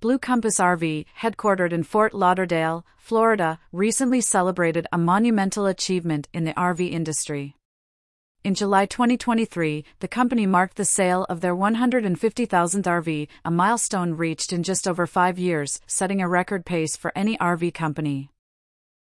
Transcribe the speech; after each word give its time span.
Blue 0.00 0.18
Compass 0.18 0.58
RV, 0.58 1.04
headquartered 1.20 1.74
in 1.74 1.82
Fort 1.82 2.14
Lauderdale, 2.14 2.86
Florida, 2.96 3.58
recently 3.70 4.22
celebrated 4.22 4.86
a 4.90 4.96
monumental 4.96 5.66
achievement 5.66 6.26
in 6.32 6.44
the 6.44 6.54
RV 6.54 6.90
industry. 6.90 7.54
In 8.42 8.54
July 8.54 8.86
2023, 8.86 9.84
the 9.98 10.08
company 10.08 10.46
marked 10.46 10.78
the 10.78 10.86
sale 10.86 11.26
of 11.28 11.42
their 11.42 11.54
150,000th 11.54 12.48
RV, 12.48 13.28
a 13.44 13.50
milestone 13.50 14.14
reached 14.14 14.54
in 14.54 14.62
just 14.62 14.88
over 14.88 15.06
five 15.06 15.38
years, 15.38 15.82
setting 15.86 16.22
a 16.22 16.28
record 16.30 16.64
pace 16.64 16.96
for 16.96 17.12
any 17.14 17.36
RV 17.36 17.74
company. 17.74 18.30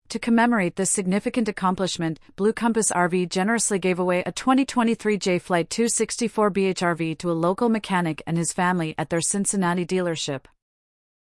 To 0.08 0.20
commemorate 0.20 0.78
this 0.78 0.90
significant 0.90 1.50
accomplishment, 1.50 2.18
Blue 2.38 2.54
Compass 2.54 2.94
RV 2.94 3.28
generously 3.28 3.78
gave 3.78 4.00
away 4.00 4.24
a 4.26 4.32
2023 4.32 5.18
Jay 5.18 5.38
Flight 5.38 5.70
264 5.70 6.50
BHRV 6.50 7.18
to 7.18 7.30
a 7.30 7.34
local 7.34 7.68
mechanic 7.68 8.24
and 8.26 8.38
his 8.38 8.54
family 8.54 8.96
at 8.98 9.10
their 9.10 9.20
Cincinnati 9.20 9.86
dealership. 9.86 10.46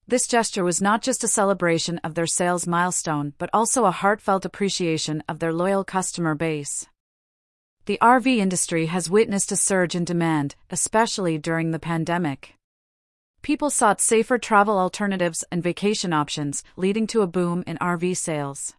This 0.06 0.26
gesture 0.26 0.64
was 0.64 0.82
not 0.82 1.00
just 1.00 1.24
a 1.24 1.28
celebration 1.28 1.98
of 2.04 2.14
their 2.14 2.26
sales 2.26 2.66
milestone, 2.66 3.32
but 3.38 3.48
also 3.54 3.86
a 3.86 3.90
heartfelt 3.90 4.44
appreciation 4.44 5.22
of 5.26 5.38
their 5.38 5.52
loyal 5.52 5.82
customer 5.82 6.34
base. 6.34 6.86
The 7.86 7.98
RV 8.02 8.36
industry 8.36 8.86
has 8.86 9.08
witnessed 9.08 9.50
a 9.50 9.56
surge 9.56 9.94
in 9.94 10.04
demand, 10.04 10.56
especially 10.70 11.38
during 11.38 11.70
the 11.70 11.78
pandemic. 11.78 12.54
People 13.40 13.70
sought 13.70 14.02
safer 14.02 14.36
travel 14.36 14.78
alternatives 14.78 15.42
and 15.50 15.62
vacation 15.62 16.12
options, 16.12 16.62
leading 16.76 17.06
to 17.06 17.22
a 17.22 17.26
boom 17.26 17.64
in 17.66 17.78
RV 17.78 18.18
sales. 18.18 18.74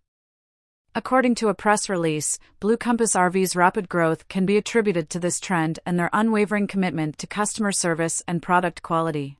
According 0.93 1.35
to 1.35 1.49
a 1.49 1.55
press 1.55 1.89
release, 1.89 2.37
Blue 2.59 2.77
Compass 2.77 3.15
RV's 3.15 3.55
rapid 3.55 3.89
growth 3.89 4.27
can 4.27 4.45
be 4.45 4.57
attributed 4.57 5.09
to 5.09 5.19
this 5.19 5.39
trend 5.39 5.79
and 5.87 5.97
their 5.97 6.11
unwavering 6.13 6.67
commitment 6.67 7.17
to 7.17 7.25
customer 7.27 7.71
service 7.71 8.21
and 8.27 8.43
product 8.43 8.83
quality. 8.83 9.37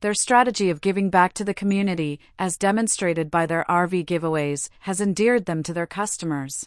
Their 0.00 0.14
strategy 0.14 0.70
of 0.70 0.80
giving 0.80 1.10
back 1.10 1.32
to 1.34 1.44
the 1.44 1.54
community, 1.54 2.20
as 2.38 2.56
demonstrated 2.56 3.30
by 3.30 3.46
their 3.46 3.64
RV 3.68 4.04
giveaways, 4.06 4.68
has 4.80 5.00
endeared 5.00 5.46
them 5.46 5.62
to 5.62 5.72
their 5.72 5.86
customers. 5.86 6.66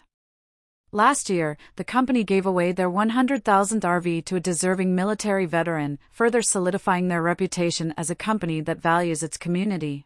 Last 0.91 1.29
year, 1.29 1.57
the 1.75 1.83
company 1.83 2.23
gave 2.23 2.45
away 2.45 2.71
their 2.71 2.89
100,000th 2.89 3.43
RV 3.81 4.25
to 4.25 4.37
a 4.37 4.39
deserving 4.39 4.95
military 4.95 5.45
veteran, 5.45 5.99
further 6.09 6.41
solidifying 6.41 7.09
their 7.09 7.21
reputation 7.21 7.93
as 7.97 8.09
a 8.09 8.15
company 8.15 8.61
that 8.61 8.81
values 8.81 9.21
its 9.21 9.37
community. 9.37 10.05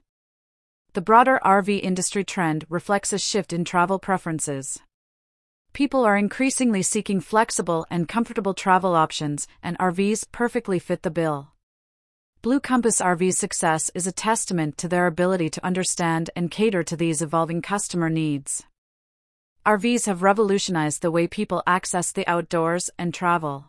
The 0.93 1.01
broader 1.01 1.39
RV 1.45 1.81
industry 1.81 2.23
trend 2.25 2.65
reflects 2.67 3.13
a 3.13 3.19
shift 3.19 3.53
in 3.53 3.63
travel 3.63 3.99
preferences. 3.99 4.79
People 5.71 6.03
are 6.03 6.17
increasingly 6.17 6.81
seeking 6.81 7.21
flexible 7.21 7.85
and 7.89 8.09
comfortable 8.09 8.53
travel 8.53 8.95
options, 8.95 9.47
and 9.63 9.77
RVs 9.77 10.25
perfectly 10.31 10.79
fit 10.79 11.03
the 11.03 11.11
bill. 11.11 11.51
Blue 12.43 12.59
Compass 12.59 12.99
RV's 12.99 13.37
success 13.37 13.91
is 13.93 14.07
a 14.07 14.11
testament 14.11 14.75
to 14.79 14.87
their 14.87 15.05
ability 15.05 15.47
to 15.51 15.63
understand 15.63 16.31
and 16.35 16.49
cater 16.49 16.81
to 16.81 16.95
these 16.95 17.21
evolving 17.21 17.61
customer 17.61 18.09
needs. 18.09 18.63
RVs 19.63 20.07
have 20.07 20.23
revolutionized 20.23 21.03
the 21.03 21.11
way 21.11 21.27
people 21.27 21.61
access 21.67 22.11
the 22.11 22.27
outdoors 22.27 22.89
and 22.97 23.13
travel. 23.13 23.65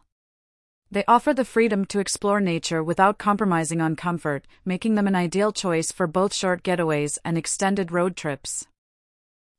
They 0.91 1.05
offer 1.07 1.35
the 1.35 1.45
freedom 1.45 1.85
to 1.85 2.01
explore 2.01 2.41
nature 2.41 2.83
without 2.83 3.19
compromising 3.19 3.83
on 3.83 3.95
comfort, 3.95 4.47
making 4.65 4.95
them 4.95 5.07
an 5.07 5.15
ideal 5.15 5.53
choice 5.53 5.93
for 5.93 6.07
both 6.07 6.33
short 6.33 6.63
getaways 6.63 7.19
and 7.27 7.37
extended 7.37 7.93
road 7.93 8.17
trips. 8.17 8.67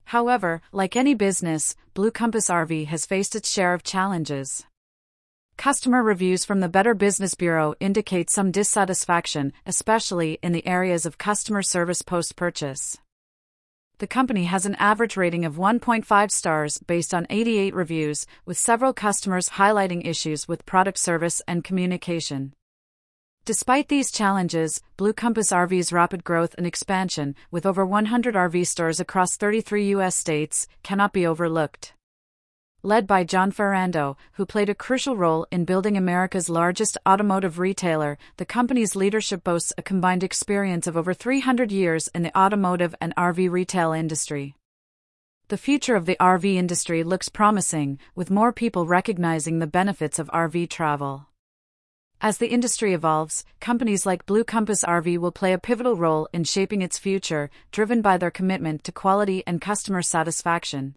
However, 0.06 0.64
like 0.72 0.96
any 0.96 1.14
business, 1.14 1.76
Blue 1.94 2.10
Compass 2.10 2.50
RV 2.50 2.88
has 2.88 3.06
faced 3.06 3.36
its 3.36 3.52
share 3.52 3.76
of 3.76 3.84
challenges. 3.84 4.66
Customer 5.58 6.04
reviews 6.04 6.44
from 6.44 6.60
the 6.60 6.68
Better 6.68 6.94
Business 6.94 7.36
Bureau 7.36 7.76
indicate 7.80 8.30
some 8.30 8.52
dissatisfaction, 8.52 9.54
especially 9.66 10.40
in 10.42 10.52
the 10.52 10.66
areas 10.68 11.06
of 11.06 11.18
customer 11.18 11.62
service 11.62 12.02
post 12.02 12.36
purchase. 12.36 12.98
The 14.00 14.08
company 14.08 14.46
has 14.46 14.66
an 14.66 14.76
average 14.76 15.16
rating 15.16 15.46
of 15.46 15.56
1.5 15.56 16.32
stars 16.32 16.80
based 16.80 17.14
on 17.14 17.28
88 17.30 17.74
reviews, 17.74 18.26
with 18.46 18.58
several 18.58 18.92
customers 18.92 19.50
highlighting 19.50 20.06
issues 20.06 20.48
with 20.48 20.66
product 20.66 20.98
service 20.98 21.42
and 21.48 21.64
communication. 21.64 22.54
Despite 23.46 23.88
these 23.88 24.12
challenges, 24.12 24.82
Blue 24.98 25.14
Compass 25.14 25.52
RV's 25.52 25.94
rapid 25.94 26.24
growth 26.24 26.56
and 26.58 26.66
expansion, 26.66 27.36
with 27.52 27.66
over 27.66 27.86
100 27.86 28.36
RV 28.36 28.68
stores 28.68 29.00
across 29.00 29.38
33 29.38 29.90
U.S. 29.90 30.16
states, 30.16 30.68
cannot 30.82 31.14
be 31.14 31.26
overlooked 31.26 31.94
led 32.84 33.08
by 33.08 33.24
Jon 33.24 33.50
Ferrando, 33.50 34.18
who 34.34 34.46
played 34.46 34.68
a 34.68 34.76
crucial 34.76 35.16
role 35.16 35.48
in 35.52 35.64
building 35.64 35.96
America's 35.96 36.50
largest 36.50 36.98
automotive 37.08 37.58
retailer, 37.58 38.18
the 38.36 38.46
company's 38.46 38.94
leadership 38.94 39.42
boasts 39.42 39.72
a 39.78 39.82
combined 39.82 40.22
experience 40.22 40.86
of 40.86 40.98
over 40.98 41.14
300 41.14 41.72
years 41.72 42.10
in 42.10 42.24
the 42.24 42.38
automotive 42.38 42.94
and 43.00 43.16
RV 43.16 43.50
retail 43.50 43.94
industry. 43.94 44.56
The 45.48 45.58
future 45.58 45.96
of 45.96 46.06
the 46.06 46.18
RV 46.20 46.56
industry 46.56 47.04
looks 47.04 47.30
promising, 47.30 48.00
with 48.16 48.30
more 48.30 48.52
people 48.52 48.86
recognizing 48.86 49.60
the 49.60 49.68
benefits 49.68 50.20
of 50.20 50.28
RV 50.34 50.70
travel. 50.70 51.28
As 52.20 52.38
the 52.38 52.48
industry 52.48 52.94
evolves, 52.94 53.46
companies 53.62 54.06
like 54.06 54.26
Blue 54.26 54.44
Compass 54.44 54.84
RV 54.84 55.18
will 55.20 55.32
play 55.32 55.54
a 55.54 55.58
pivotal 55.58 55.96
role 55.96 56.28
in 56.34 56.44
shaping 56.44 56.82
its 56.82 56.98
future, 56.98 57.50
driven 57.72 58.02
by 58.02 58.18
their 58.18 58.32
commitment 58.32 58.84
to 58.84 58.92
quality 58.92 59.42
and 59.48 59.62
customer 59.62 60.02
satisfaction. 60.02 60.96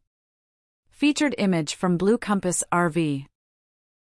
Featured 0.97 1.35
image 1.37 1.75
from 1.75 1.99
Blue 1.99 2.17
Compass 2.17 2.65
RV. 2.73 3.27